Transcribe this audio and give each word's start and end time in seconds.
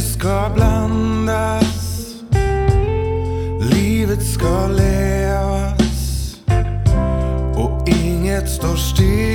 ska 0.00 0.50
blandas. 0.54 2.14
Livet 3.60 4.22
ska 4.22 4.66
levas. 4.68 6.36
Och 7.56 7.88
inget 7.88 8.50
står 8.50 8.76
still. 8.76 9.31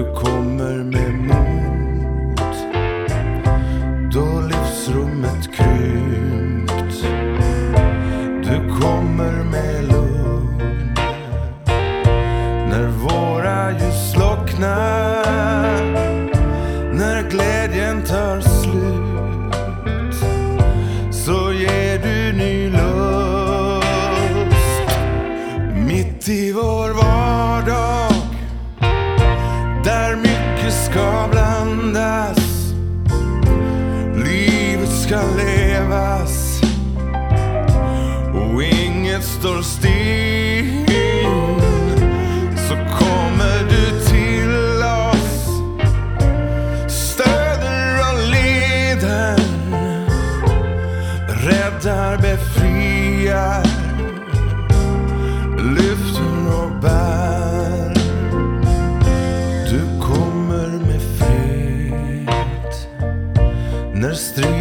Du 0.00 0.14
kommer 0.14 0.84
med 0.84 1.14
mod 1.14 2.40
då 4.12 4.40
livsrummet 4.40 5.54
krympt. 5.54 7.04
Du 8.44 8.80
kommer 8.80 9.44
med 9.44 9.84
lugn 9.84 10.94
när 12.70 12.88
våra 12.88 13.72
ljus 13.72 14.12
slocknar. 14.12 14.99
Levas 35.80 36.60
och 38.34 38.62
inget 38.62 39.24
står 39.24 39.62
still. 39.62 40.86
Så 42.68 42.74
kommer 42.74 43.64
du 43.70 44.00
till 44.08 44.82
oss. 44.82 45.46
Stöder 46.88 47.98
och 48.12 48.30
leder 48.30 49.36
räddar, 51.46 52.16
befriar, 52.16 52.79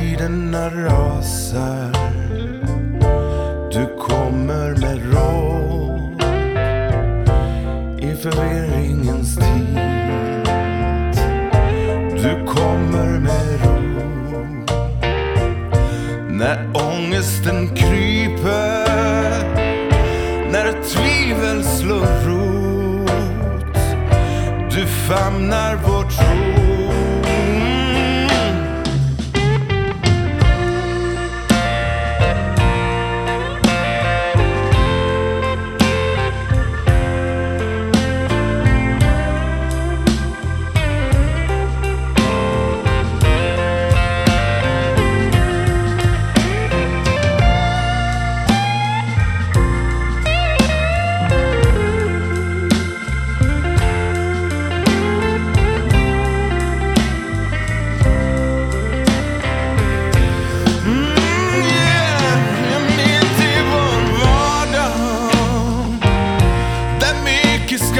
Tiderna 0.09 0.69
rasar. 0.69 1.91
Du 3.71 3.85
kommer 3.99 4.75
med 4.81 5.13
råd 5.13 6.23
i 7.99 8.15
förvirringens 8.15 9.35
tid. 9.35 9.79
Du 12.13 12.45
kommer 12.53 13.19
med 13.19 13.61
ro 13.63 14.65
när 16.29 16.69
ångesten 16.73 17.75
kryper 17.75 18.89
När 20.51 20.83
tvivel 20.83 21.63
slår 21.63 22.27
rot 22.27 23.77
Du 24.71 24.85
famnar 24.85 25.68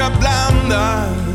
mycket 0.00 0.22
ska 0.22 1.29